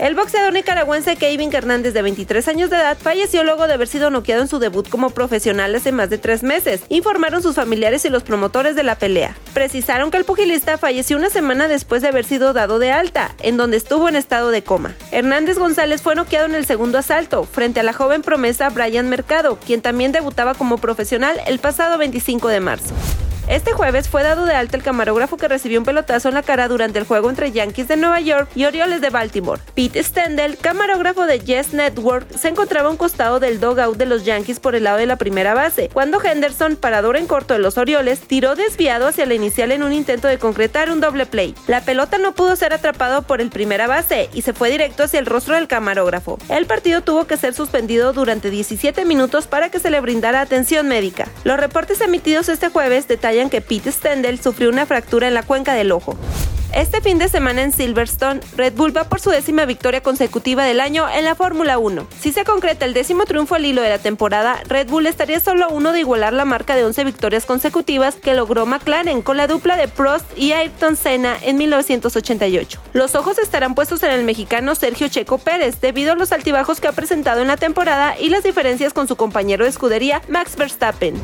El 0.00 0.14
boxeador 0.14 0.54
nicaragüense 0.54 1.16
Kevin 1.16 1.54
Hernández, 1.54 1.92
de 1.92 2.00
23 2.00 2.48
años 2.48 2.70
de 2.70 2.76
edad, 2.76 2.96
falleció 2.98 3.44
luego 3.44 3.66
de 3.66 3.74
haber 3.74 3.86
sido 3.86 4.08
noqueado 4.08 4.40
en 4.40 4.48
su 4.48 4.58
debut 4.58 4.88
como 4.88 5.10
profesional 5.10 5.74
hace 5.74 5.92
más 5.92 6.08
de 6.08 6.16
tres 6.16 6.42
meses, 6.42 6.80
informaron 6.88 7.42
sus 7.42 7.54
familiares 7.54 8.06
y 8.06 8.08
los 8.08 8.22
promotores 8.22 8.74
de 8.74 8.82
la 8.82 8.94
pelea. 8.94 9.36
Precisaron 9.52 10.10
que 10.10 10.16
el 10.16 10.24
pugilista 10.24 10.78
falleció 10.78 11.18
una 11.18 11.28
semana 11.28 11.68
después 11.68 12.00
de 12.00 12.08
haber 12.08 12.24
sido 12.24 12.54
dado 12.54 12.78
de 12.78 12.90
alta, 12.90 13.34
en 13.40 13.58
donde 13.58 13.76
estuvo 13.76 14.08
en 14.08 14.16
estado 14.16 14.50
de 14.50 14.64
coma. 14.64 14.94
Hernández 15.12 15.58
González 15.58 16.00
fue 16.00 16.14
noqueado 16.14 16.46
en 16.46 16.54
el 16.54 16.64
segundo 16.64 16.96
asalto, 16.96 17.44
frente 17.44 17.80
a 17.80 17.82
la 17.82 17.92
joven 17.92 18.22
promesa 18.22 18.70
Brian 18.70 19.10
Mercado, 19.10 19.58
quien 19.66 19.82
también 19.82 20.12
debutaba 20.12 20.54
como 20.54 20.78
profesional 20.78 21.38
el 21.46 21.58
pasado 21.58 21.98
25 21.98 22.48
de 22.48 22.60
marzo. 22.60 22.94
Este 23.50 23.72
jueves 23.72 24.08
fue 24.08 24.22
dado 24.22 24.44
de 24.44 24.54
alta 24.54 24.76
el 24.76 24.84
camarógrafo 24.84 25.36
que 25.36 25.48
recibió 25.48 25.80
un 25.80 25.84
pelotazo 25.84 26.28
en 26.28 26.34
la 26.34 26.44
cara 26.44 26.68
durante 26.68 27.00
el 27.00 27.04
juego 27.04 27.28
entre 27.28 27.50
Yankees 27.50 27.88
de 27.88 27.96
Nueva 27.96 28.20
York 28.20 28.48
y 28.54 28.64
Orioles 28.64 29.00
de 29.00 29.10
Baltimore. 29.10 29.60
Pete 29.74 30.00
Stendel, 30.04 30.56
camarógrafo 30.56 31.26
de 31.26 31.40
Yes 31.40 31.74
Network, 31.74 32.30
se 32.30 32.46
encontraba 32.46 32.86
a 32.86 32.92
un 32.92 32.96
costado 32.96 33.40
del 33.40 33.58
dogout 33.58 33.96
de 33.96 34.06
los 34.06 34.24
Yankees 34.24 34.60
por 34.60 34.76
el 34.76 34.84
lado 34.84 34.98
de 34.98 35.06
la 35.06 35.16
primera 35.16 35.52
base, 35.52 35.90
cuando 35.92 36.22
Henderson, 36.22 36.76
parador 36.76 37.16
en 37.16 37.26
corto 37.26 37.54
de 37.54 37.58
los 37.58 37.76
Orioles, 37.76 38.20
tiró 38.20 38.54
desviado 38.54 39.08
hacia 39.08 39.26
la 39.26 39.34
inicial 39.34 39.72
en 39.72 39.82
un 39.82 39.92
intento 39.92 40.28
de 40.28 40.38
concretar 40.38 40.88
un 40.88 41.00
doble 41.00 41.26
play. 41.26 41.56
La 41.66 41.80
pelota 41.80 42.18
no 42.18 42.36
pudo 42.36 42.54
ser 42.54 42.72
atrapado 42.72 43.22
por 43.22 43.40
el 43.40 43.50
primera 43.50 43.88
base 43.88 44.30
y 44.32 44.42
se 44.42 44.52
fue 44.52 44.70
directo 44.70 45.02
hacia 45.02 45.18
el 45.18 45.26
rostro 45.26 45.56
del 45.56 45.66
camarógrafo. 45.66 46.38
El 46.50 46.66
partido 46.66 47.00
tuvo 47.00 47.26
que 47.26 47.36
ser 47.36 47.52
suspendido 47.52 48.12
durante 48.12 48.48
17 48.48 49.04
minutos 49.04 49.48
para 49.48 49.70
que 49.70 49.80
se 49.80 49.90
le 49.90 50.00
brindara 50.00 50.40
atención 50.40 50.86
médica. 50.86 51.26
Los 51.42 51.58
reportes 51.58 52.00
emitidos 52.00 52.48
este 52.48 52.68
jueves 52.68 53.08
que 53.48 53.62
Pete 53.62 53.92
Stendel 53.92 54.40
sufrió 54.40 54.68
una 54.68 54.84
fractura 54.84 55.28
en 55.28 55.34
la 55.34 55.42
cuenca 55.42 55.74
del 55.74 55.92
ojo. 55.92 56.16
Este 56.74 57.00
fin 57.00 57.18
de 57.18 57.28
semana 57.28 57.62
en 57.62 57.72
Silverstone, 57.72 58.40
Red 58.56 58.74
Bull 58.74 58.96
va 58.96 59.02
por 59.02 59.18
su 59.18 59.30
décima 59.30 59.64
victoria 59.64 60.04
consecutiva 60.04 60.64
del 60.64 60.78
año 60.78 61.08
en 61.08 61.24
la 61.24 61.34
Fórmula 61.34 61.78
1. 61.78 62.06
Si 62.20 62.32
se 62.32 62.44
concreta 62.44 62.84
el 62.84 62.94
décimo 62.94 63.24
triunfo 63.24 63.56
al 63.56 63.64
hilo 63.64 63.82
de 63.82 63.88
la 63.88 63.98
temporada, 63.98 64.62
Red 64.68 64.88
Bull 64.88 65.08
estaría 65.08 65.40
solo 65.40 65.64
a 65.64 65.68
uno 65.68 65.90
de 65.90 65.98
igualar 65.98 66.32
la 66.32 66.44
marca 66.44 66.76
de 66.76 66.84
11 66.84 67.02
victorias 67.02 67.44
consecutivas 67.44 68.14
que 68.14 68.34
logró 68.34 68.66
McLaren 68.66 69.20
con 69.20 69.36
la 69.36 69.48
dupla 69.48 69.76
de 69.76 69.88
Prost 69.88 70.26
y 70.38 70.52
Ayrton 70.52 70.94
Senna 70.94 71.36
en 71.42 71.56
1988. 71.58 72.80
Los 72.92 73.16
ojos 73.16 73.38
estarán 73.38 73.74
puestos 73.74 74.04
en 74.04 74.12
el 74.12 74.24
mexicano 74.24 74.76
Sergio 74.76 75.08
Checo 75.08 75.38
Pérez 75.38 75.80
debido 75.80 76.12
a 76.12 76.16
los 76.16 76.30
altibajos 76.30 76.80
que 76.80 76.86
ha 76.86 76.92
presentado 76.92 77.42
en 77.42 77.48
la 77.48 77.56
temporada 77.56 78.16
y 78.16 78.28
las 78.28 78.44
diferencias 78.44 78.92
con 78.92 79.08
su 79.08 79.16
compañero 79.16 79.64
de 79.64 79.70
escudería 79.70 80.22
Max 80.28 80.54
Verstappen. 80.54 81.20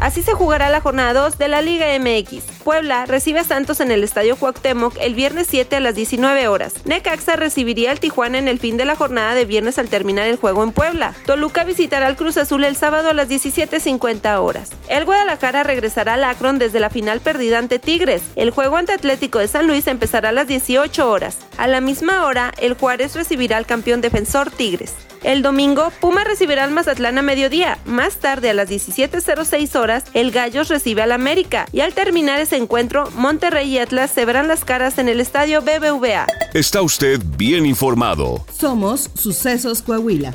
Así 0.00 0.22
se 0.22 0.32
jugará 0.32 0.70
la 0.70 0.80
jornada 0.80 1.12
2 1.12 1.36
de 1.36 1.48
la 1.48 1.60
Liga 1.60 1.86
MX. 1.98 2.42
Puebla 2.64 3.04
recibe 3.04 3.40
a 3.40 3.44
Santos 3.44 3.80
en 3.80 3.90
el 3.90 4.02
Estadio 4.02 4.36
Cuauhtémoc 4.36 4.96
el 4.98 5.14
viernes 5.14 5.46
7 5.50 5.76
a 5.76 5.80
las 5.80 5.94
19 5.94 6.48
horas. 6.48 6.74
Necaxa 6.86 7.36
recibiría 7.36 7.90
al 7.90 8.00
Tijuana 8.00 8.38
en 8.38 8.48
el 8.48 8.58
fin 8.58 8.78
de 8.78 8.86
la 8.86 8.96
jornada 8.96 9.34
de 9.34 9.44
viernes 9.44 9.78
al 9.78 9.88
terminar 9.88 10.26
el 10.26 10.36
juego 10.36 10.64
en 10.64 10.72
Puebla. 10.72 11.14
Toluca 11.26 11.64
visitará 11.64 12.06
al 12.06 12.16
Cruz 12.16 12.38
Azul 12.38 12.64
el 12.64 12.76
sábado 12.76 13.10
a 13.10 13.14
las 13.14 13.28
17.50 13.28 14.40
horas. 14.40 14.70
El 14.88 15.04
Guadalajara 15.04 15.64
regresará 15.64 16.14
al 16.14 16.24
Akron 16.24 16.58
desde 16.58 16.80
la 16.80 16.88
final 16.88 17.20
perdida 17.20 17.58
ante 17.58 17.78
Tigres. 17.78 18.22
El 18.36 18.52
juego 18.52 18.78
ante 18.78 18.94
Atlético 18.94 19.38
de 19.38 19.48
San 19.48 19.66
Luis 19.66 19.86
empezará 19.86 20.30
a 20.30 20.32
las 20.32 20.48
18 20.48 21.10
horas. 21.10 21.36
A 21.58 21.68
la 21.68 21.82
misma 21.82 22.24
hora, 22.24 22.52
el 22.58 22.72
Juárez 22.72 23.14
recibirá 23.16 23.58
al 23.58 23.66
campeón 23.66 24.00
defensor 24.00 24.50
Tigres. 24.50 24.94
El 25.22 25.42
domingo, 25.42 25.92
Puma 26.00 26.24
recibirá 26.24 26.64
al 26.64 26.70
Mazatlán 26.70 27.18
a 27.18 27.22
mediodía. 27.22 27.78
Más 27.84 28.16
tarde, 28.16 28.50
a 28.50 28.54
las 28.54 28.70
17.06 28.70 29.78
horas, 29.78 30.04
el 30.14 30.30
Gallos 30.30 30.68
recibe 30.68 31.02
al 31.02 31.12
América. 31.12 31.66
Y 31.72 31.80
al 31.80 31.92
terminar 31.92 32.40
ese 32.40 32.56
encuentro, 32.56 33.10
Monterrey 33.14 33.68
y 33.68 33.78
Atlas 33.78 34.10
se 34.10 34.24
verán 34.24 34.48
las 34.48 34.64
caras 34.64 34.98
en 34.98 35.08
el 35.08 35.20
estadio 35.20 35.60
BBVA. 35.60 36.26
Está 36.54 36.82
usted 36.82 37.20
bien 37.36 37.66
informado. 37.66 38.44
Somos 38.56 39.10
Sucesos 39.14 39.82
Coahuila. 39.82 40.34